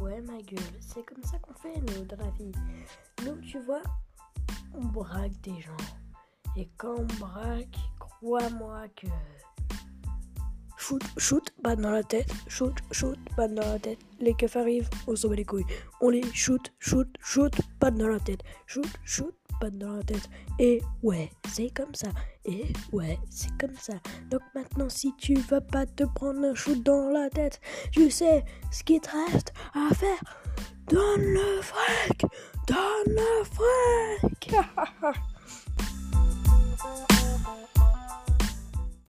[0.00, 2.50] Ouais, ma gueule, c'est comme ça qu'on fait, nous, dans la vie.
[3.24, 3.82] Nous, tu vois,
[4.74, 5.76] on braque des gens.
[6.56, 9.06] Et quand on braque, crois-moi que.
[10.76, 14.00] Shoot, shoot, balle dans la tête, shoot, shoot, balle dans la tête.
[14.18, 15.66] Les keufs arrivent, on bat les couilles.
[16.00, 18.42] On les shoot, shoot, shoot, balle dans la tête.
[18.66, 19.34] Shoot, shoot,
[19.66, 20.28] dans la tête.
[20.58, 22.08] Et ouais, c'est comme ça.
[22.44, 23.94] Et ouais, c'est comme ça.
[24.30, 27.60] Donc maintenant, si tu veux pas te prendre un shoot dans la tête,
[27.92, 30.22] tu sais ce qu'il te reste à faire.
[30.88, 32.24] Donne le fric
[32.66, 34.54] Donne le fric